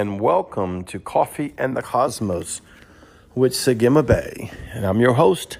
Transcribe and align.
and 0.00 0.18
welcome 0.18 0.82
to 0.82 0.98
Coffee 0.98 1.52
and 1.58 1.76
the 1.76 1.82
Cosmos 1.82 2.62
with 3.34 3.52
Sagima 3.52 4.02
Bay. 4.02 4.50
And 4.72 4.86
I'm 4.86 4.98
your 4.98 5.12
host, 5.12 5.58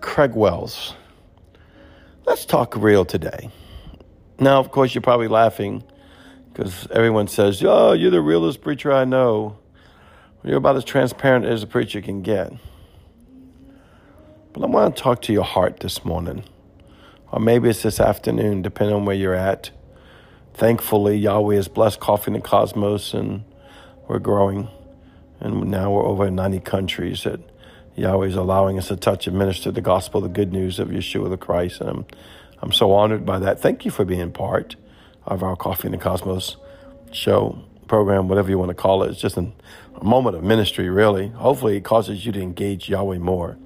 Craig 0.00 0.34
Wells. 0.34 0.94
Let's 2.24 2.46
talk 2.46 2.74
real 2.74 3.04
today. 3.04 3.50
Now, 4.38 4.60
of 4.60 4.70
course, 4.70 4.94
you're 4.94 5.02
probably 5.02 5.28
laughing 5.28 5.84
because 6.50 6.86
everyone 6.90 7.28
says, 7.28 7.62
Oh, 7.62 7.92
you're 7.92 8.10
the 8.10 8.22
realest 8.22 8.62
preacher 8.62 8.90
I 8.94 9.04
know. 9.04 9.58
You're 10.42 10.56
about 10.56 10.76
as 10.76 10.84
transparent 10.84 11.44
as 11.44 11.62
a 11.62 11.66
preacher 11.66 12.00
can 12.00 12.22
get. 12.22 12.54
But 14.54 14.62
I 14.62 14.68
want 14.68 14.96
to 14.96 15.02
talk 15.02 15.20
to 15.22 15.34
your 15.34 15.44
heart 15.44 15.80
this 15.80 16.02
morning, 16.02 16.44
or 17.30 17.40
maybe 17.40 17.68
it's 17.68 17.82
this 17.82 18.00
afternoon, 18.00 18.62
depending 18.62 18.96
on 18.96 19.04
where 19.04 19.16
you're 19.16 19.34
at. 19.34 19.70
Thankfully, 20.54 21.18
Yahweh 21.18 21.56
has 21.56 21.68
blessed 21.68 22.00
Coffee 22.00 22.30
in 22.30 22.32
the 22.32 22.40
Cosmos, 22.40 23.12
and 23.12 23.44
we're 24.10 24.18
growing. 24.18 24.68
And 25.38 25.70
now 25.70 25.92
we're 25.92 26.04
over 26.04 26.28
90 26.28 26.58
countries 26.60 27.22
that 27.22 27.40
Yahweh 27.94 28.26
is 28.26 28.34
allowing 28.34 28.76
us 28.76 28.88
to 28.88 28.96
touch 28.96 29.28
and 29.28 29.38
minister 29.38 29.70
the 29.70 29.80
gospel, 29.80 30.20
the 30.20 30.28
good 30.28 30.52
news 30.52 30.80
of 30.80 30.88
Yeshua 30.88 31.30
the 31.30 31.36
Christ. 31.36 31.80
And 31.80 31.90
I'm, 31.90 32.06
I'm 32.60 32.72
so 32.72 32.92
honored 32.92 33.24
by 33.24 33.38
that. 33.38 33.60
Thank 33.60 33.84
you 33.84 33.92
for 33.92 34.04
being 34.04 34.32
part 34.32 34.74
of 35.24 35.44
our 35.44 35.54
Coffee 35.54 35.86
in 35.86 35.92
the 35.92 35.98
Cosmos 35.98 36.56
show, 37.12 37.62
program, 37.86 38.26
whatever 38.26 38.50
you 38.50 38.58
want 38.58 38.70
to 38.70 38.74
call 38.74 39.04
it. 39.04 39.10
It's 39.12 39.20
just 39.20 39.36
a, 39.36 39.52
a 39.94 40.04
moment 40.04 40.34
of 40.34 40.42
ministry, 40.42 40.90
really. 40.90 41.28
Hopefully, 41.28 41.76
it 41.76 41.84
causes 41.84 42.26
you 42.26 42.32
to 42.32 42.40
engage 42.40 42.88
Yahweh 42.88 43.18
more. 43.18 43.58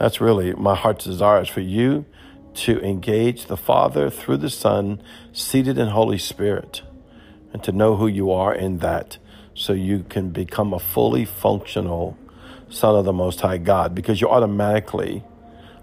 That's 0.00 0.20
really 0.20 0.52
my 0.54 0.74
heart's 0.74 1.04
desire 1.04 1.42
is 1.42 1.48
for 1.48 1.60
you 1.60 2.06
to 2.54 2.80
engage 2.80 3.46
the 3.46 3.56
Father 3.56 4.10
through 4.10 4.38
the 4.38 4.50
Son, 4.50 5.00
seated 5.32 5.78
in 5.78 5.88
Holy 5.88 6.18
Spirit, 6.18 6.82
and 7.56 7.64
to 7.64 7.72
know 7.72 7.96
who 7.96 8.06
you 8.06 8.30
are 8.30 8.54
in 8.54 8.80
that 8.80 9.16
so 9.54 9.72
you 9.72 10.04
can 10.10 10.28
become 10.28 10.74
a 10.74 10.78
fully 10.78 11.24
functional 11.24 12.14
Son 12.68 12.94
of 12.94 13.06
the 13.06 13.14
Most 13.14 13.40
High 13.40 13.56
God 13.56 13.94
because 13.94 14.20
you're 14.20 14.30
automatically 14.30 15.24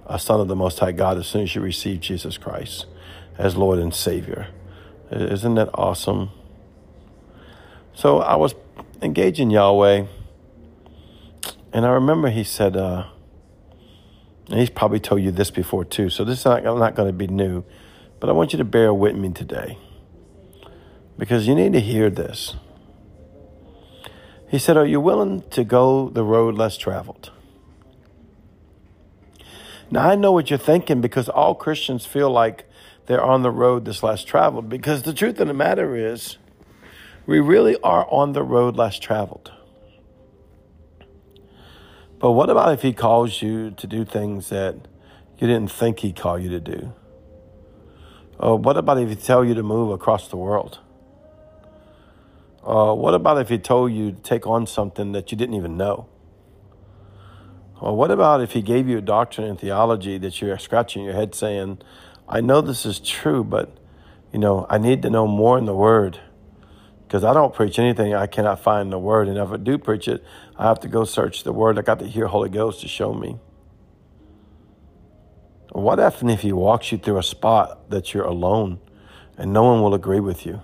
a 0.06 0.20
Son 0.20 0.40
of 0.40 0.48
the 0.48 0.56
Most 0.56 0.78
High 0.78 0.92
God 0.92 1.18
as 1.18 1.26
soon 1.26 1.42
as 1.42 1.56
you 1.56 1.62
receive 1.62 2.00
Jesus 2.00 2.38
Christ 2.38 2.86
as 3.40 3.56
Lord 3.56 3.80
and 3.80 3.92
Savior. 3.92 4.50
Isn't 5.10 5.56
that 5.56 5.72
awesome? 5.74 6.30
So 7.96 8.20
I 8.20 8.36
was 8.36 8.54
engaging 9.02 9.50
Yahweh, 9.50 10.06
and 11.74 11.86
I 11.88 11.90
remember 11.90 12.30
he 12.30 12.44
said, 12.44 12.78
uh, 12.78 13.08
and 14.48 14.60
he's 14.60 14.70
probably 14.70 15.00
told 15.00 15.24
you 15.24 15.32
this 15.32 15.50
before 15.50 15.86
too, 15.86 16.12
so 16.12 16.24
this 16.24 16.38
is 16.38 16.46
not, 16.46 16.64
not 16.64 16.94
going 16.94 17.10
to 17.10 17.14
be 17.14 17.26
new. 17.26 17.64
But 18.20 18.30
I 18.30 18.34
want 18.34 18.54
you 18.54 18.58
to 18.58 18.64
bear 18.64 18.94
with 18.94 19.16
me 19.16 19.32
today 19.32 19.80
because 21.17 21.47
you 21.47 21.56
need 21.56 21.73
to 21.73 21.80
hear 21.80 22.09
this. 22.09 22.56
He 24.50 24.59
said, 24.59 24.78
Are 24.78 24.86
you 24.86 25.00
willing 25.00 25.44
to 25.50 25.64
go 25.64 26.09
the 26.09 26.23
road 26.23 26.56
less 26.56 26.78
traveled? 26.78 27.31
Now, 29.89 30.09
I 30.09 30.16
know 30.16 30.31
what 30.31 30.50
you're 30.50 30.59
thinking 30.59 31.02
because 31.02 31.30
all 31.30 31.56
Christians 31.56 32.06
feel 32.06 32.30
like 32.30 32.66
they're 33.06 33.23
on 33.23 33.44
the 33.44 33.52
road 33.52 33.86
that's 33.86 34.02
less 34.02 34.23
traveled. 34.23 34.69
Because 34.69 35.03
the 35.03 35.14
truth 35.14 35.39
of 35.39 35.47
the 35.47 35.53
matter 35.53 35.95
is, 35.95 36.38
we 37.25 37.39
really 37.39 37.78
are 37.81 38.08
on 38.09 38.34
the 38.34 38.44
road 38.44 38.75
less 38.75 38.97
traveled. 39.00 39.52
But 42.19 42.31
what 42.31 42.50
about 42.50 42.73
if 42.73 42.81
he 42.81 42.94
calls 42.94 43.41
you 43.41 43.72
to 43.72 43.85
do 43.88 44.06
things 44.06 44.50
that 44.50 44.75
you 45.38 45.47
didn't 45.47 45.72
think 45.72 46.00
he'd 46.00 46.16
call 46.16 46.40
you 46.40 46.50
to 46.50 46.59
do? 46.59 46.94
Or 48.40 48.57
what 48.57 48.78
about 48.78 48.97
if 48.97 49.09
he 49.09 49.16
tell 49.16 49.44
you 49.44 49.53
to 49.53 49.63
move 49.63 49.91
across 49.91 50.28
the 50.28 50.38
world? 50.38 50.79
Uh, 52.66 52.94
what 52.94 53.13
about 53.13 53.40
if 53.40 53.50
he 53.50 53.57
told 53.57 53.91
you 53.91 54.12
to 54.12 54.22
take 54.22 54.47
on 54.47 54.66
something 54.66 55.12
that 55.12 55.31
you 55.31 55.38
didn't 55.38 55.56
even 55.56 55.75
know? 55.75 56.07
Or 57.81 57.96
what 57.96 58.12
about 58.12 58.41
if 58.41 58.51
he 58.53 58.62
gave 58.62 58.88
you 58.88 59.00
a 59.00 59.01
doctrine 59.01 59.47
in 59.47 59.57
theology 59.57 60.18
that 60.19 60.41
you're 60.41 60.57
scratching 60.57 61.03
your 61.03 61.13
head 61.13 61.35
saying, 61.35 61.79
I 62.29 62.40
know 62.40 62.62
this 62.62 62.85
is 62.85 63.00
true, 63.00 63.44
but 63.44 63.78
you 64.31 64.40
know, 64.40 64.66
I 64.69 64.78
need 64.78 65.02
to 65.02 65.09
know 65.09 65.28
more 65.28 65.57
in 65.57 65.66
the 65.66 65.75
word 65.75 66.19
because 67.13 67.23
I 67.23 67.31
don't 67.31 67.53
preach 67.53 67.78
anything 67.78 68.16
I 68.16 68.25
cannot 68.25 68.59
find 68.59 68.88
in 68.88 68.90
the 68.90 68.97
Word. 68.97 69.28
And 69.28 69.38
if 69.38 69.52
I 69.52 69.57
do 69.57 69.78
preach 69.78 70.07
it, 70.07 70.23
I 70.57 70.63
have 70.63 70.79
to 70.79 70.88
go 70.88 71.03
search 71.03 71.44
the 71.44 71.53
Word. 71.53 71.78
I 71.78 71.84
got 71.84 72.00
to 72.00 72.07
hear 72.07 72.25
Holy 72.25 72.50
Ghost 72.50 72.81
to 72.81 72.88
show 72.88 73.13
me. 73.13 73.38
What 75.73 76.00
if 76.00 76.23
if 76.23 76.41
He 76.41 76.52
walks 76.52 76.91
you 76.91 76.97
through 76.97 77.19
a 77.19 77.23
spot 77.23 77.91
that 77.91 78.16
you're 78.16 78.25
alone 78.25 78.79
and 79.38 79.53
no 79.53 79.62
one 79.62 79.84
will 79.84 79.94
agree 79.94 80.22
with 80.22 80.44
you? 80.44 80.63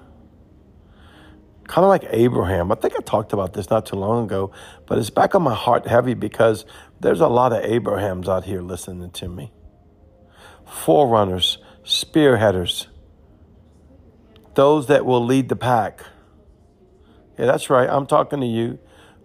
Kind 1.70 1.86
of 1.86 1.90
like 1.90 2.04
Abraham. 2.10 2.72
I 2.72 2.76
think 2.76 2.96
I 2.98 3.02
talked 3.02 3.32
about 3.32 3.54
this 3.54 3.70
not 3.70 3.86
too 3.86 3.96
long 3.96 4.26
ago, 4.26 4.52
but 4.86 4.98
it's 4.98 5.10
back 5.10 5.36
on 5.36 5.44
my 5.44 5.54
heart 5.54 5.88
heavy 5.88 6.16
because 6.16 6.66
there's 7.00 7.22
a 7.22 7.28
lot 7.28 7.54
of 7.54 7.64
Abrahams 7.64 8.28
out 8.28 8.44
here 8.44 8.62
listening 8.62 9.12
to 9.12 9.30
me. 9.30 9.54
Forerunners, 10.66 11.60
spearheaders, 11.84 12.88
those 14.56 14.88
that 14.88 15.06
will 15.06 15.24
lead 15.24 15.48
the 15.48 15.56
pack 15.56 16.04
yeah, 17.40 17.46
that's 17.46 17.70
right. 17.70 17.90
I'm 17.90 18.06
talking 18.06 18.42
to 18.42 18.46
you. 18.46 18.80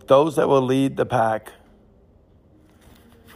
Those 0.06 0.37
that 0.37 0.49
will 0.49 0.62
lead 0.62 0.97
the 0.97 1.05
pack. 1.05 1.50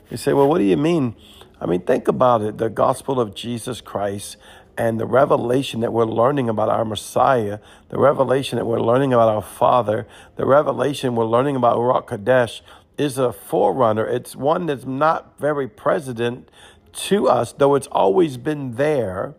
You 0.09 0.17
say, 0.17 0.33
well, 0.33 0.49
what 0.49 0.59
do 0.59 0.65
you 0.65 0.77
mean? 0.77 1.17
I 1.61 1.67
mean, 1.67 1.81
think 1.81 2.07
about 2.07 2.43
it 2.43 2.59
the 2.59 2.71
gospel 2.71 3.21
of 3.21 3.35
Jesus 3.35 3.81
Christ 3.81 4.37
and 4.79 5.01
the 5.01 5.07
revelation 5.07 5.81
that 5.81 5.93
we're 5.93 6.07
learning 6.07 6.49
about 6.49 6.69
our 6.69 6.85
Messiah, 6.85 7.59
the 7.89 7.99
revelation 7.99 8.57
that 8.57 8.65
we're 8.65 8.81
learning 8.81 9.13
about 9.13 9.29
our 9.29 9.43
Father, 9.43 10.07
the 10.37 10.47
revelation 10.47 11.17
we're 11.17 11.27
learning 11.27 11.57
about 11.57 11.77
Ruach 11.77 12.07
Kadesh 12.07 12.63
is 12.97 13.19
a 13.19 13.33
forerunner. 13.33 14.07
It's 14.07 14.37
one 14.37 14.67
that's 14.67 14.87
not 14.87 15.37
very 15.41 15.67
present 15.69 16.49
to 16.93 17.29
us, 17.29 17.53
though 17.53 17.75
it's 17.75 17.89
always 17.89 18.37
been 18.37 18.77
there. 18.77 19.35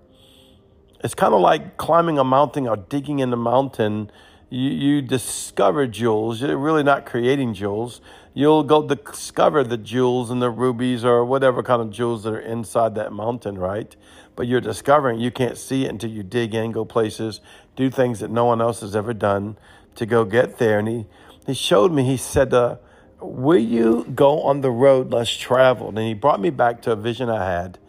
It's 1.01 1.15
kind 1.15 1.33
of 1.33 1.39
like 1.39 1.77
climbing 1.77 2.19
a 2.19 2.25
mountain 2.25 2.67
or 2.67 2.75
digging 2.75 3.19
in 3.19 3.29
the 3.29 3.37
mountain 3.37 4.11
you, 4.49 4.69
you 4.69 5.01
discover 5.01 5.87
jewels. 5.87 6.41
You're 6.41 6.57
really 6.57 6.83
not 6.83 7.05
creating 7.05 7.53
jewels. 7.53 8.01
You'll 8.33 8.63
go 8.63 8.87
discover 8.87 9.63
the 9.63 9.77
jewels 9.77 10.31
and 10.31 10.41
the 10.41 10.49
rubies 10.49 11.05
or 11.05 11.23
whatever 11.23 11.61
kind 11.61 11.81
of 11.81 11.91
jewels 11.91 12.23
that 12.23 12.33
are 12.33 12.39
inside 12.39 12.95
that 12.95 13.11
mountain, 13.11 13.57
right? 13.57 13.95
But 14.39 14.47
you're 14.47 14.61
discovering 14.61 15.19
you 15.19 15.31
can't 15.31 15.57
see 15.57 15.83
it 15.83 15.89
until 15.89 16.11
you 16.11 16.23
dig 16.23 16.55
in, 16.55 16.71
go 16.71 16.85
places, 16.85 17.41
do 17.75 17.89
things 17.89 18.21
that 18.21 18.31
no 18.31 18.45
one 18.45 18.61
else 18.61 18.79
has 18.79 18.95
ever 18.95 19.13
done 19.13 19.57
to 19.95 20.05
go 20.05 20.23
get 20.23 20.59
there. 20.59 20.79
And 20.79 20.87
he, 20.87 21.07
he 21.45 21.53
showed 21.53 21.91
me, 21.91 22.05
he 22.05 22.15
said, 22.15 22.53
uh, 22.53 22.77
Will 23.19 23.59
you 23.59 24.05
go 24.15 24.43
on 24.43 24.61
the 24.61 24.71
road 24.71 25.11
less 25.11 25.29
traveled? 25.29 25.97
And 25.97 26.07
he 26.07 26.13
brought 26.13 26.39
me 26.39 26.51
back 26.51 26.81
to 26.83 26.93
a 26.93 26.95
vision 26.95 27.29
I 27.29 27.51
had. 27.51 27.79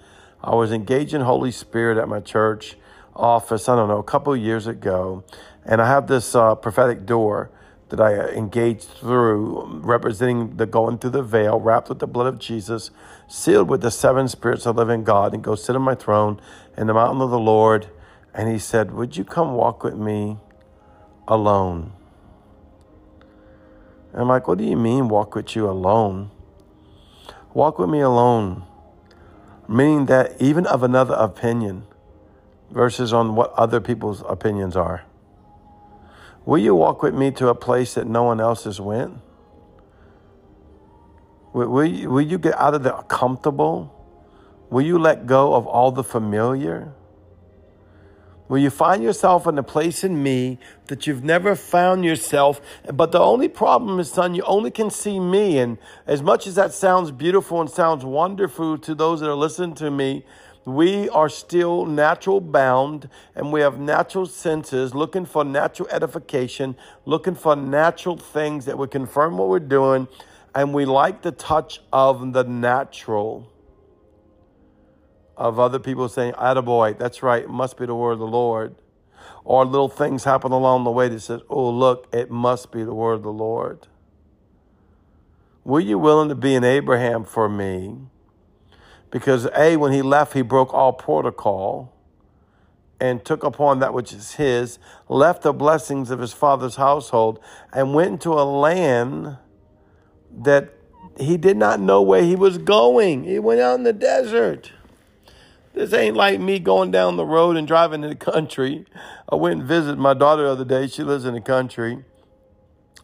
I 0.43 0.57
was 0.57 0.73
engaging 0.73 1.21
Holy 1.21 1.53
Spirit 1.53 1.99
at 1.99 2.09
my 2.09 2.19
church 2.19 2.77
office, 3.15 3.69
I 3.69 3.77
don't 3.77 3.87
know, 3.87 3.99
a 3.99 4.03
couple 4.03 4.33
of 4.33 4.41
years 4.41 4.67
ago. 4.67 5.23
And 5.65 5.81
I 5.81 5.87
have 5.87 6.09
this 6.09 6.35
uh, 6.35 6.57
prophetic 6.57 7.07
door 7.07 7.53
that 7.91 8.01
I 8.01 8.31
engaged 8.31 8.89
through, 8.89 9.83
representing 9.85 10.57
the 10.57 10.67
going 10.67 10.99
through 10.99 11.11
the 11.11 11.23
veil, 11.23 11.61
wrapped 11.61 11.89
with 11.89 12.01
the 12.01 12.09
blood 12.09 12.27
of 12.27 12.41
Jesus, 12.41 12.91
sealed 13.31 13.69
with 13.69 13.81
the 13.81 13.93
seven 13.93 14.27
spirits 14.27 14.67
of 14.67 14.77
living 14.77 15.05
God, 15.05 15.33
and 15.33 15.43
go 15.43 15.55
sit 15.55 15.77
on 15.77 15.83
my 15.83 15.95
throne 15.95 16.41
in 16.77 16.89
the 16.89 16.95
mountain 16.95 17.23
of 17.23 17.31
the 17.31 17.39
Lord. 17.39 17.89
And 18.35 18.51
he 18.51 18.59
said, 18.59 18.91
Would 18.91 19.17
you 19.17 19.25
come 19.25 19.55
walk 19.55 19.85
with 19.85 19.95
me 19.95 20.39
alone? 21.29 21.93
And 24.13 24.23
I'm 24.23 24.29
like, 24.29 24.49
What 24.49 24.59
do 24.59 24.65
you 24.65 24.77
mean, 24.77 25.09
walk 25.09 25.35
with 25.37 25.55
you 25.55 25.71
alone? 25.71 26.33
Walk 27.55 27.79
with 27.79 27.89
me 27.89 28.01
alone, 28.01 28.65
meaning 29.69 30.07
that 30.07 30.41
even 30.41 30.67
of 30.67 30.83
another 30.83 31.15
opinion, 31.15 31.85
versus 32.71 33.13
on 33.13 33.35
what 33.35 33.53
other 33.55 33.81
people's 33.81 34.23
opinions 34.29 34.77
are. 34.77 35.05
Will 36.45 36.59
you 36.59 36.75
walk 36.75 37.03
with 37.03 37.15
me 37.15 37.31
to 37.33 37.49
a 37.49 37.55
place 37.55 37.95
that 37.95 38.07
no 38.07 38.25
one 38.25 38.41
else 38.41 38.65
has 38.65 38.81
went? 38.81 39.19
Will, 41.53 41.69
will, 41.69 41.85
you, 41.85 42.11
will 42.11 42.21
you 42.21 42.39
get 42.39 42.59
out 42.59 42.75
of 42.75 42.83
the 42.83 42.93
comfortable? 42.93 43.97
Will 44.71 44.83
you 44.83 44.99
let 44.99 45.27
go 45.27 45.55
of 45.55 45.67
all 45.67 45.91
the 45.91 46.05
familiar? 46.05 46.93
Will 48.49 48.59
you 48.59 48.71
find 48.71 49.01
yourself 49.03 49.47
in 49.47 49.57
a 49.59 49.63
place 49.63 50.03
in 50.03 50.25
me 50.25 50.59
that 50.87 51.07
you've 51.07 51.23
never 51.23 51.55
found 51.55 52.05
yourself? 52.05 52.61
But 52.93 53.13
the 53.13 53.21
only 53.21 53.49
problem 53.49 54.01
is, 54.01 54.11
son, 54.11 54.35
you 54.35 54.43
only 54.43 54.73
can 54.73 54.91
see 54.91 55.21
me. 55.21 55.59
And 55.59 55.79
as 56.05 56.21
much 56.21 56.49
as 56.49 56.57
that 56.57 56.73
sounds 56.73 57.13
beautiful 57.13 57.61
and 57.61 57.71
sounds 57.71 58.05
wonderful 58.05 58.77
to 58.79 58.95
those 58.95 59.21
that 59.21 59.31
are 59.31 59.37
listening 59.37 59.77
to 59.77 59.91
me, 59.91 60.25
we 60.65 61.09
are 61.11 61.29
still 61.29 61.87
natural 61.87 62.41
bound 62.41 63.09
and 63.37 63.53
we 63.53 63.61
have 63.61 63.79
natural 63.79 64.27
senses 64.27 64.97
looking 64.97 65.27
for 65.27 65.45
natural 65.45 65.89
edification, 65.91 66.77
looking 67.07 67.37
for 67.37 67.55
natural 67.55 68.17
things 68.17 68.65
that 68.65 68.77
would 68.77 68.91
confirm 68.91 69.39
what 69.39 69.49
we're 69.49 69.61
doing. 69.61 70.09
And 70.55 70.75
we 70.75 70.85
like 70.85 71.23
the 71.23 71.33
touch 71.33 71.81
of 71.93 72.33
the 72.33 72.45
natural 72.45 73.53
of 75.37 75.59
other 75.59 75.79
people 75.79 76.09
saying, 76.09 76.33
Attaboy, 76.35 76.99
that's 76.99 77.23
right, 77.23 77.45
it 77.45 77.51
must 77.51 77.77
be 77.77 77.87
the 77.87 77.95
word 77.95 78.13
of 78.13 78.19
the 78.19 78.27
Lord. 78.27 78.75
or 79.45 79.65
little 79.65 79.89
things 79.89 80.25
happen 80.25 80.53
along 80.53 80.85
the 80.85 80.91
way 80.91 81.09
that 81.09 81.21
says, 81.21 81.41
oh, 81.49 81.71
look, 81.71 82.09
it 82.13 82.31
must 82.31 82.71
be 82.71 82.85
the 82.85 82.95
word 82.95 83.15
of 83.15 83.23
the 83.23 83.33
Lord. 83.33 83.87
Were 85.65 85.81
you 85.81 85.99
willing 85.99 86.29
to 86.29 86.35
be 86.35 86.55
an 86.55 86.65
Abraham 86.65 87.25
for 87.25 87.49
me? 87.49 87.97
Because 89.11 89.49
A, 89.57 89.77
when 89.77 89.93
he 89.93 90.03
left, 90.03 90.35
he 90.35 90.43
broke 90.43 90.73
all 90.73 90.93
protocol 90.93 91.93
and 93.01 93.25
took 93.25 93.43
upon 93.43 93.79
that 93.79 93.95
which 93.95 94.13
is 94.13 94.33
his, 94.33 94.79
left 95.09 95.43
the 95.43 95.53
blessings 95.53 96.11
of 96.11 96.19
his 96.21 96.33
father's 96.33 96.77
household, 96.77 97.41
and 97.73 97.95
went 97.95 98.13
into 98.13 98.33
a 98.33 98.45
land 98.45 99.39
that 100.39 100.73
he 101.19 101.37
did 101.37 101.57
not 101.57 101.81
know 101.81 102.01
where 102.03 102.23
he 102.23 102.37
was 102.37 102.59
going. 102.59 103.25
He 103.25 103.39
went 103.39 103.61
out 103.61 103.75
in 103.75 103.85
the 103.85 103.93
desert. 103.93 104.73
This 105.73 105.93
ain't 105.93 106.17
like 106.17 106.41
me 106.41 106.59
going 106.59 106.91
down 106.91 107.17
the 107.17 107.25
road 107.25 107.57
and 107.57 107.67
driving 107.67 108.03
in 108.03 108.11
the 108.11 108.17
country. 108.17 108.87
I 109.29 109.37
went 109.37 109.61
and 109.61 109.69
visited 109.69 109.99
my 109.99 110.15
daughter 110.15 110.43
the 110.43 110.51
other 110.51 110.65
day. 110.65 110.87
She 110.89 111.03
lives 111.03 111.25
in 111.25 111.35
the 111.35 111.41
country. 111.41 112.05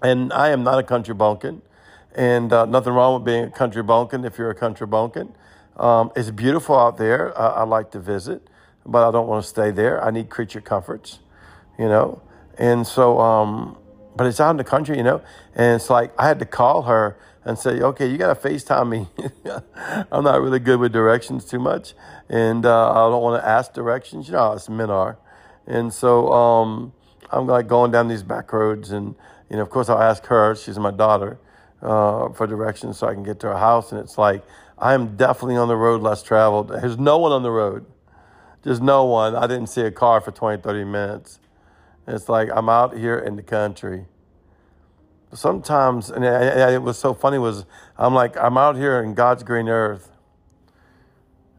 And 0.02 0.32
I 0.32 0.50
am 0.50 0.62
not 0.62 0.78
a 0.78 0.82
country 0.82 1.14
bumpkin. 1.14 1.62
And 2.14 2.52
uh, 2.52 2.64
nothing 2.64 2.92
wrong 2.92 3.14
with 3.14 3.24
being 3.24 3.44
a 3.44 3.50
country 3.50 3.82
bumpkin 3.82 4.24
if 4.24 4.38
you're 4.38 4.50
a 4.50 4.54
country 4.54 4.86
bumpkin. 4.86 5.34
Um, 5.76 6.10
it's 6.16 6.30
beautiful 6.30 6.76
out 6.76 6.96
there. 6.96 7.38
I, 7.38 7.48
I 7.48 7.62
like 7.64 7.90
to 7.92 8.00
visit, 8.00 8.48
but 8.84 9.06
I 9.06 9.12
don't 9.12 9.28
want 9.28 9.44
to 9.44 9.48
stay 9.48 9.70
there. 9.70 10.02
I 10.02 10.10
need 10.10 10.30
creature 10.30 10.60
comforts, 10.60 11.18
you 11.78 11.86
know. 11.86 12.22
And 12.58 12.86
so, 12.86 13.20
um, 13.20 13.76
but 14.16 14.26
it's 14.26 14.40
out 14.40 14.50
in 14.50 14.56
the 14.56 14.64
country, 14.64 14.96
you 14.96 15.04
know. 15.04 15.22
And 15.54 15.76
it's 15.76 15.90
like 15.90 16.12
I 16.18 16.26
had 16.26 16.38
to 16.38 16.46
call 16.46 16.82
her 16.82 17.18
and 17.44 17.58
say, 17.58 17.80
okay, 17.80 18.08
you 18.08 18.18
got 18.18 18.40
to 18.40 18.48
FaceTime 18.48 18.88
me. 18.88 19.08
I'm 20.10 20.24
not 20.24 20.40
really 20.42 20.58
good 20.58 20.80
with 20.80 20.92
directions 20.92 21.44
too 21.44 21.60
much. 21.60 21.94
And 22.28 22.66
uh, 22.66 22.90
I 22.90 23.08
don't 23.08 23.22
want 23.22 23.40
to 23.40 23.48
ask 23.48 23.72
directions. 23.72 24.26
You 24.26 24.32
know 24.32 24.52
us 24.52 24.68
men 24.68 24.90
are. 24.90 25.16
And 25.64 25.94
so 25.94 26.32
um, 26.32 26.92
I'm 27.30 27.46
like 27.46 27.68
going 27.68 27.92
down 27.92 28.08
these 28.08 28.24
back 28.24 28.52
roads. 28.52 28.90
And, 28.90 29.14
you 29.48 29.56
know, 29.56 29.62
of 29.62 29.70
course, 29.70 29.88
I'll 29.88 30.02
ask 30.02 30.26
her, 30.26 30.56
she's 30.56 30.76
my 30.76 30.90
daughter, 30.90 31.38
uh, 31.82 32.30
for 32.30 32.48
directions 32.48 32.98
so 32.98 33.06
I 33.06 33.14
can 33.14 33.22
get 33.22 33.38
to 33.40 33.48
her 33.48 33.58
house. 33.58 33.92
And 33.92 34.00
it's 34.00 34.18
like, 34.18 34.42
I 34.76 34.94
am 34.94 35.16
definitely 35.16 35.56
on 35.56 35.68
the 35.68 35.76
road 35.76 36.02
less 36.02 36.24
traveled. 36.24 36.68
There's 36.68 36.98
no 36.98 37.18
one 37.18 37.30
on 37.30 37.44
the 37.44 37.52
road. 37.52 37.86
There's 38.62 38.80
no 38.80 39.04
one. 39.04 39.36
I 39.36 39.46
didn't 39.46 39.68
see 39.68 39.82
a 39.82 39.92
car 39.92 40.20
for 40.20 40.32
20, 40.32 40.60
30 40.62 40.84
minutes. 40.84 41.38
It's 42.06 42.28
like 42.28 42.48
I'm 42.54 42.68
out 42.68 42.96
here 42.96 43.18
in 43.18 43.36
the 43.36 43.42
country 43.42 44.06
sometimes, 45.32 46.08
and 46.10 46.24
it 46.24 46.82
was 46.82 46.98
so 46.98 47.12
funny, 47.12 47.38
was 47.38 47.64
I'm 47.98 48.14
like, 48.14 48.36
I'm 48.36 48.56
out 48.56 48.76
here 48.76 49.02
in 49.02 49.14
God's 49.14 49.42
green 49.42 49.68
earth, 49.68 50.10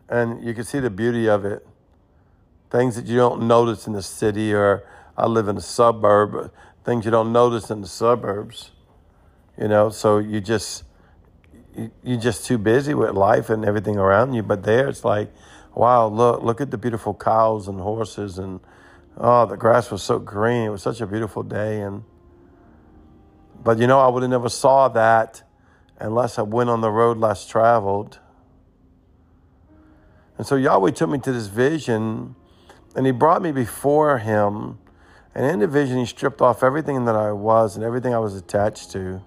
and 0.10 0.44
you 0.44 0.54
can 0.54 0.64
see 0.64 0.80
the 0.80 0.90
beauty 0.90 1.28
of 1.28 1.46
it. 1.46 1.68
Things 2.70 2.96
that 2.96 3.06
you 3.06 3.16
don't 3.16 3.48
notice 3.48 3.88
in 3.88 3.94
the 3.94 4.02
city, 4.02 4.54
or 4.54 4.84
I 5.18 5.28
live 5.28 5.48
in 5.48 5.58
a 5.58 5.62
suburb, 5.62 6.52
things 6.84 7.06
you 7.06 7.12
don't 7.12 7.32
notice 7.32 7.70
in 7.70 7.82
the 7.82 7.88
suburbs, 7.88 8.72
you 9.58 9.68
know, 9.68 9.90
so 9.90 10.18
you 10.18 10.42
just, 10.42 10.84
you're 12.04 12.20
just 12.20 12.46
too 12.46 12.58
busy 12.58 12.94
with 12.94 13.12
life 13.12 13.50
and 13.50 13.64
everything 13.64 13.98
around 13.98 14.34
you. 14.34 14.44
But 14.44 14.64
there, 14.64 14.88
it's 14.88 15.06
like, 15.06 15.32
wow, 15.76 16.08
look, 16.08 16.42
look 16.42 16.62
at 16.62 16.72
the 16.72 16.78
beautiful 16.78 17.14
cows 17.14 17.68
and 17.68 17.80
horses, 17.80 18.38
and 18.38 18.60
oh, 19.18 19.46
the 19.46 19.58
grass 19.58 19.92
was 19.92 20.04
so 20.04 20.20
green. 20.20 20.64
It 20.64 20.70
was 20.70 20.82
such 20.82 21.02
a 21.02 21.08
beautiful 21.08 21.44
day, 21.44 21.82
and 21.82 22.04
but 23.64 23.80
you 23.80 23.88
know, 23.88 24.00
I 24.00 24.08
would 24.08 24.24
have 24.24 24.30
never 24.30 24.50
saw 24.50 24.88
that 24.90 25.44
unless 26.00 26.38
I 26.40 26.44
went 26.44 26.70
on 26.70 26.82
the 26.82 26.92
road 26.92 27.18
less 27.18 27.48
traveled. 27.48 28.20
And 30.38 30.46
so 30.46 30.56
Yahweh 30.56 30.92
took 30.92 31.10
me 31.10 31.20
to 31.20 31.32
this 31.32 31.48
vision 31.48 32.36
and 32.96 33.06
he 33.06 33.12
brought 33.12 33.42
me 33.42 33.52
before 33.52 34.20
him. 34.20 34.80
And 35.34 35.46
in 35.46 35.60
the 35.60 35.68
vision, 35.68 35.98
he 35.98 36.06
stripped 36.06 36.42
off 36.42 36.64
everything 36.64 37.06
that 37.06 37.16
I 37.16 37.32
was 37.32 37.76
and 37.76 37.84
everything 37.84 38.14
I 38.14 38.20
was 38.20 38.36
attached 38.36 38.92
to 38.92 39.22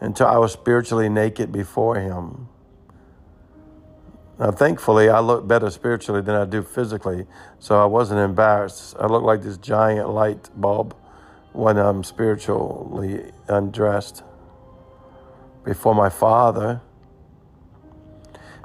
until 0.00 0.26
I 0.26 0.38
was 0.38 0.52
spiritually 0.52 1.08
naked 1.08 1.52
before 1.52 1.96
him. 1.96 2.48
Now, 4.38 4.50
thankfully, 4.50 5.08
I 5.08 5.20
look 5.20 5.48
better 5.48 5.70
spiritually 5.70 6.20
than 6.20 6.34
I 6.34 6.44
do 6.44 6.62
physically, 6.62 7.26
so 7.58 7.80
I 7.82 7.86
wasn't 7.86 8.20
embarrassed. 8.20 8.94
I 9.00 9.06
looked 9.06 9.24
like 9.24 9.42
this 9.42 9.56
giant 9.56 10.10
light 10.10 10.50
bulb 10.54 10.94
when 11.52 11.78
I'm 11.78 12.04
spiritually 12.04 13.32
undressed 13.48 14.22
before 15.64 15.94
my 15.94 16.10
Father. 16.10 16.82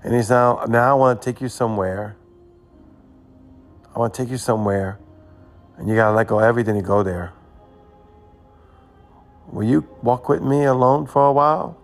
And 0.04 0.14
he's 0.14 0.30
now, 0.30 0.66
now 0.68 0.92
I 0.92 0.94
want 1.00 1.22
to 1.22 1.32
take 1.32 1.40
you 1.40 1.48
somewhere. 1.48 2.18
I 3.96 4.00
want 4.00 4.14
to 4.14 4.24
take 4.24 4.32
you 4.32 4.38
somewhere, 4.38 5.00
and 5.78 5.88
you 5.88 5.96
got 5.96 6.10
to 6.10 6.16
let 6.16 6.28
go 6.28 6.40
of 6.40 6.44
everything 6.44 6.76
to 6.76 6.82
go 6.82 7.02
there. 7.02 7.32
Will 9.48 9.64
you 9.64 9.88
walk 10.02 10.28
with 10.28 10.42
me 10.42 10.66
alone 10.66 11.08
for 11.08 11.26
a 11.26 11.32
while? 11.32 11.81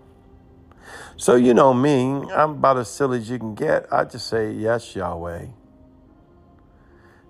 So, 1.16 1.36
you 1.36 1.54
know 1.54 1.74
me, 1.74 2.24
I'm 2.32 2.52
about 2.52 2.78
as 2.78 2.90
silly 2.90 3.20
as 3.20 3.30
you 3.30 3.40
can 3.40 3.56
get. 3.56 3.92
I 3.92 4.04
just 4.04 4.28
say, 4.28 4.52
Yes, 4.52 4.96
Yahweh. 4.96 5.48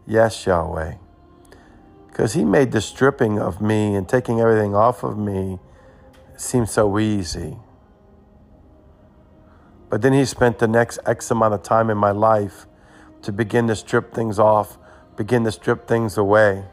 Yes, 0.05 0.45
Yahweh 0.45 0.95
because 2.17 2.33
he 2.33 2.43
made 2.43 2.71
the 2.71 2.81
stripping 2.81 3.37
of 3.37 3.61
me 3.61 3.93
and 3.93 4.09
taking 4.09 4.41
everything 4.41 4.73
off 4.73 5.03
of 5.03 5.19
me 5.19 5.59
seem 6.35 6.65
so 6.65 6.97
easy. 6.97 7.55
But 9.91 10.01
then 10.01 10.13
he 10.13 10.25
spent 10.25 10.57
the 10.57 10.67
next 10.67 10.97
X 11.05 11.29
amount 11.29 11.53
of 11.53 11.61
time 11.61 11.91
in 11.91 11.97
my 11.99 12.09
life 12.09 12.65
to 13.21 13.31
begin 13.31 13.67
to 13.67 13.75
strip 13.75 14.15
things 14.15 14.39
off, 14.39 14.79
begin 15.15 15.43
to 15.43 15.51
strip 15.51 15.87
things 15.87 16.17
away. 16.17 16.65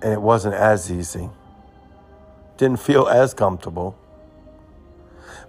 And 0.00 0.14
it 0.14 0.22
wasn't 0.22 0.54
as 0.54 0.90
easy. 0.90 1.28
Didn't 2.56 2.80
feel 2.80 3.06
as 3.08 3.34
comfortable. 3.34 3.94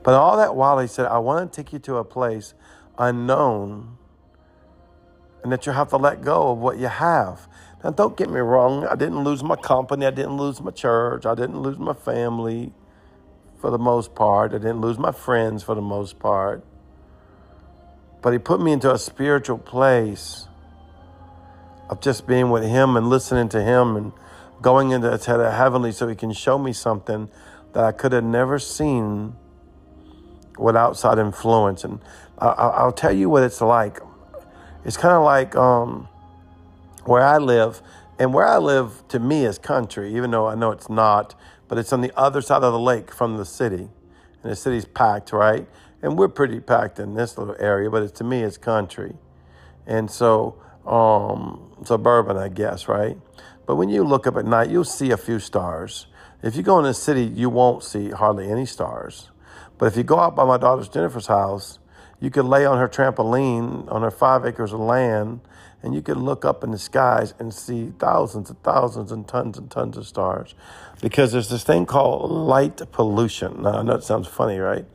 But 0.04 0.16
all 0.16 0.38
that 0.38 0.56
while 0.56 0.80
he 0.80 0.88
said, 0.88 1.06
I 1.06 1.20
want 1.20 1.52
to 1.52 1.64
take 1.64 1.74
you 1.74 1.80
to 1.80 1.98
a 1.98 2.04
place 2.04 2.54
unknown 2.98 3.98
and 5.44 5.52
that 5.52 5.66
you 5.66 5.72
have 5.72 5.90
to 5.90 5.98
let 5.98 6.22
go 6.22 6.52
of 6.52 6.60
what 6.60 6.78
you 6.78 6.88
have. 6.88 7.48
Now, 7.84 7.92
don't 7.92 8.16
get 8.16 8.30
me 8.30 8.40
wrong, 8.40 8.86
I 8.86 8.96
didn't 8.96 9.24
lose 9.24 9.44
my 9.44 9.56
company, 9.56 10.06
I 10.06 10.12
didn't 10.12 10.38
lose 10.38 10.62
my 10.62 10.72
church, 10.72 11.26
I 11.26 11.34
didn't 11.34 11.62
lose 11.62 11.80
my 11.80 11.94
family 11.94 12.74
for 13.60 13.72
the 13.72 13.80
most 13.80 14.14
part, 14.14 14.54
I 14.54 14.58
didn't 14.58 14.82
lose 14.82 15.00
my 15.00 15.12
friends 15.12 15.64
for 15.64 15.74
the 15.74 15.82
most 15.82 16.20
part. 16.20 16.64
But 18.22 18.34
He 18.34 18.40
put 18.40 18.62
me 18.62 18.72
into 18.72 18.92
a 18.92 19.00
spiritual 19.00 19.58
place 19.58 20.48
of 21.90 22.02
just 22.02 22.28
being 22.28 22.52
with 22.52 22.64
Him 22.64 22.96
and 22.96 23.10
listening 23.10 23.50
to 23.50 23.64
Him 23.64 23.96
and 23.96 24.12
going 24.62 24.92
into 24.92 25.10
the 25.10 25.52
heavenly 25.52 25.92
so 25.92 26.08
He 26.08 26.16
can 26.16 26.34
show 26.34 26.60
me 26.60 26.74
something 26.74 27.30
that 27.74 27.84
I 27.84 27.92
could 27.92 28.12
have 28.12 28.24
never 28.24 28.60
seen 28.60 29.36
with 30.58 30.76
outside 30.76 31.18
influence. 31.18 31.84
And 31.84 32.00
I'll 32.40 32.92
tell 32.92 33.12
you 33.12 33.30
what 33.30 33.44
it's 33.44 33.62
like. 33.62 34.00
It's 34.84 34.98
kind 34.98 35.14
of 35.14 35.24
like 35.24 35.56
um, 35.56 36.08
where 37.06 37.24
I 37.24 37.38
live, 37.38 37.82
and 38.18 38.34
where 38.34 38.48
I 38.48 38.58
live 38.58 39.04
to 39.10 39.20
me 39.20 39.46
is 39.46 39.58
country, 39.58 40.16
even 40.16 40.32
though 40.32 40.48
I 40.48 40.56
know 40.56 40.72
it's 40.72 40.90
not, 40.90 41.36
but 41.68 41.78
it's 41.78 41.94
on 41.94 42.02
the 42.02 42.12
other 42.18 42.42
side 42.42 42.64
of 42.64 42.74
the 42.74 42.80
lake 42.80 43.12
from 43.12 43.38
the 43.38 43.46
city. 43.46 43.90
And 44.44 44.52
the 44.52 44.56
city's 44.56 44.86
packed, 44.86 45.32
right? 45.32 45.68
And 46.02 46.18
we're 46.18 46.30
pretty 46.30 46.60
packed 46.60 47.00
in 47.00 47.16
this 47.16 47.38
little 47.38 47.56
area, 47.60 47.90
but 47.90 48.04
it's, 48.04 48.12
to 48.14 48.24
me, 48.24 48.44
it's 48.44 48.58
country. 48.58 49.16
And 49.88 50.12
so, 50.12 50.62
um, 50.86 51.72
suburban, 51.84 52.38
I 52.38 52.50
guess, 52.50 52.88
right? 52.88 53.18
But 53.66 53.78
when 53.78 53.90
you 53.90 54.04
look 54.04 54.28
up 54.28 54.36
at 54.36 54.46
night, 54.46 54.70
you'll 54.70 54.84
see 54.84 55.12
a 55.12 55.18
few 55.18 55.40
stars. 55.40 56.08
If 56.44 56.56
you 56.56 56.64
go 56.64 56.78
in 56.80 56.86
the 56.86 56.94
city, 56.94 57.24
you 57.24 57.50
won't 57.50 57.84
see 57.84 58.12
hardly 58.12 58.50
any 58.50 58.66
stars. 58.66 59.31
But 59.82 59.88
if 59.88 59.98
you 59.98 60.04
go 60.04 60.20
out 60.20 60.36
by 60.36 60.46
my 60.46 60.58
daughter's 60.58 60.90
Jennifer's 60.90 61.26
house, 61.26 61.80
you 62.20 62.30
could 62.30 62.46
lay 62.46 62.68
on 62.68 62.78
her 62.78 62.88
trampoline 62.88 63.92
on 63.92 64.04
her 64.04 64.12
five 64.12 64.46
acres 64.46 64.74
of 64.74 64.80
land 64.80 65.40
and 65.82 65.96
you 65.96 66.04
could 66.04 66.18
look 66.18 66.46
up 66.46 66.64
in 66.64 66.70
the 66.70 66.78
skies 66.78 67.34
and 67.40 67.52
see 67.52 67.92
thousands 67.98 68.52
and 68.52 68.62
thousands 68.62 69.12
and 69.12 69.28
tons 69.28 69.58
and 69.58 69.72
tons 69.72 69.98
of 69.98 70.06
stars 70.06 70.54
because 71.02 71.32
there's 71.32 71.50
this 71.50 71.64
thing 71.64 71.88
called 71.88 72.30
light 72.30 72.80
pollution. 72.92 73.64
Now, 73.64 73.80
I 73.80 73.82
know 73.82 73.96
it 73.96 74.04
sounds 74.04 74.28
funny, 74.28 74.60
right? 74.60 74.86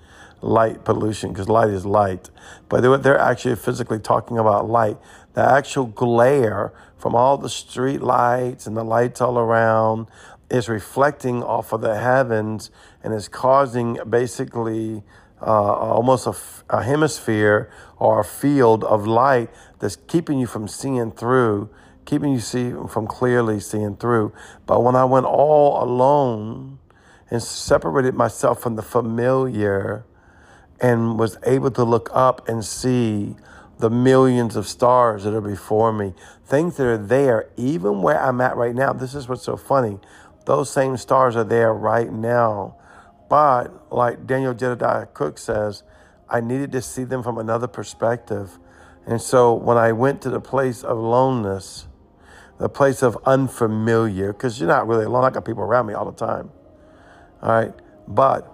Light 0.41 0.85
pollution, 0.85 1.33
because 1.33 1.49
light 1.49 1.71
is 1.71 1.85
light. 1.85 2.31
But 2.69 2.83
they're, 2.83 2.97
they're 2.97 3.19
actually 3.19 3.57
physically 3.57 3.99
talking 3.99 4.39
about 4.39 4.71
light. 4.71 4.99
The 5.33 5.41
actual 5.41 5.87
glare 5.87 6.73
from 6.97 7.17
all 7.17 7.39
the 7.39 7.49
street 7.49 8.03
lights 8.03 8.69
and 8.69 8.77
the 8.77 8.85
lights 8.85 9.21
all 9.21 9.37
around 9.37 10.07
is 10.51 10.69
reflecting 10.69 11.43
off 11.43 11.73
of 11.73 11.81
the 11.81 11.99
heavens 11.99 12.71
and 13.03 13.13
is 13.13 13.29
causing 13.29 13.99
basically 14.09 15.03
uh, 15.41 15.45
almost 15.45 16.27
a, 16.27 16.35
a 16.71 16.83
hemisphere 16.83 17.71
or 17.99 18.21
a 18.21 18.25
field 18.25 18.85
of 18.85 19.07
light 19.07 19.51
that's 19.79 19.97
keeping 20.07 20.39
you 20.39 20.47
from 20.47 20.69
seeing 20.69 21.11
through, 21.11 21.69
keeping 22.05 22.33
you 22.33 22.41
see 22.41 22.73
from 22.89 23.07
clearly 23.07 23.61
seeing 23.61 23.97
through. 23.97 24.33
But 24.67 24.83
when 24.83 24.95
I 24.95 25.05
went 25.05 25.27
all 25.27 25.83
alone 25.83 26.79
and 27.31 27.43
separated 27.43 28.15
myself 28.15 28.61
from 28.61 28.77
the 28.77 28.83
familiar 28.83 30.05
and 30.81 31.19
was 31.19 31.39
able 31.45 31.71
to 31.73 31.85
look 31.85 32.09
up 32.13 32.49
and 32.49 32.65
see 32.65 33.35
the 33.79 33.91
millions 33.91 34.57
of 34.57 34.67
stars 34.67 35.25
that 35.25 35.35
are 35.35 35.41
before 35.41 35.93
me, 35.93 36.15
things 36.45 36.77
that 36.77 36.87
are 36.87 36.97
there, 36.97 37.49
even 37.57 38.01
where 38.01 38.23
I'm 38.23 38.41
at 38.41 38.57
right 38.57 38.75
now. 38.75 38.93
This 38.93 39.15
is 39.15 39.29
what's 39.29 39.43
so 39.43 39.57
funny. 39.57 39.99
Those 40.47 40.71
same 40.71 40.97
stars 40.97 41.37
are 41.37 41.45
there 41.45 41.75
right 41.75 42.11
now. 42.11 42.77
But 43.29 43.93
like 43.93 44.27
Daniel 44.27 44.55
Jedediah 44.55 45.07
Cook 45.07 45.39
says, 45.39 45.83
I 46.29 46.41
needed 46.41 46.73
to 46.73 46.83
see 46.83 47.05
them 47.05 47.23
from 47.23 47.37
another 47.37 47.67
perspective. 47.67 48.59
And 49.07 49.21
so 49.21 49.55
when 49.55 49.77
I 49.77 49.93
went 49.93 50.23
to 50.23 50.31
the 50.31 50.41
place 50.41 50.83
of 50.83 50.99
loneliness, 50.99 51.89
the 52.59 52.69
place 52.69 53.03
of 53.03 53.19
unfamiliar, 53.25 54.33
because 54.33 54.59
you're 54.59 54.69
not 54.69 54.87
really 54.87 55.05
alone. 55.05 55.25
I 55.25 55.31
got 55.31 55.45
people 55.45 55.63
around 55.63 55.87
me 55.87 55.95
all 55.95 56.11
the 56.11 56.27
time. 56.27 56.51
All 57.43 57.51
right. 57.51 57.75
But 58.09 58.51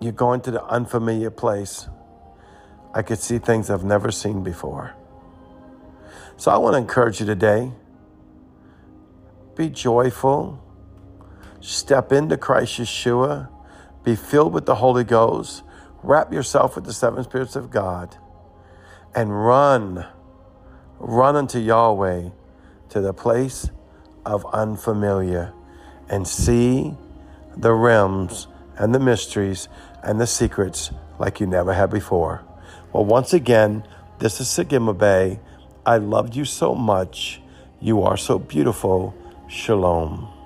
you're 0.00 0.12
going 0.12 0.40
to 0.42 0.50
the 0.52 0.64
unfamiliar 0.64 1.30
place. 1.30 1.88
I 2.94 3.02
could 3.02 3.18
see 3.18 3.38
things 3.38 3.70
I've 3.70 3.84
never 3.84 4.12
seen 4.12 4.44
before. 4.44 4.94
So 6.36 6.52
I 6.52 6.58
want 6.58 6.74
to 6.74 6.78
encourage 6.78 7.18
you 7.18 7.26
today 7.26 7.72
be 9.56 9.68
joyful, 9.68 10.62
step 11.60 12.12
into 12.12 12.36
Christ 12.36 12.78
Yeshua, 12.78 13.48
be 14.02 14.14
filled 14.14 14.52
with 14.52 14.66
the 14.66 14.76
Holy 14.76 15.04
Ghost, 15.04 15.62
wrap 16.02 16.32
yourself 16.32 16.74
with 16.74 16.84
the 16.84 16.92
seven 16.92 17.24
spirits 17.24 17.56
of 17.56 17.70
God, 17.70 18.16
and 19.14 19.44
run, 19.44 20.06
run 20.98 21.36
unto 21.36 21.58
Yahweh 21.58 22.30
to 22.90 23.00
the 23.00 23.12
place 23.12 23.70
of 24.24 24.46
unfamiliar 24.52 25.52
and 26.08 26.26
see 26.26 26.94
the 27.56 27.72
realms 27.72 28.46
and 28.76 28.94
the 28.94 28.98
mysteries 28.98 29.68
and 30.02 30.20
the 30.20 30.26
secrets 30.26 30.90
like 31.18 31.40
you 31.40 31.46
never 31.46 31.72
had 31.72 31.90
before. 31.90 32.44
Well, 32.92 33.04
once 33.04 33.32
again, 33.32 33.86
this 34.18 34.40
is 34.40 34.48
Sagima 34.48 34.96
Bay. 34.96 35.40
I 35.86 35.96
loved 35.98 36.34
you 36.34 36.44
so 36.44 36.74
much. 36.74 37.40
You 37.80 38.02
are 38.02 38.16
so 38.16 38.38
beautiful. 38.38 39.14
Shalom. 39.54 40.43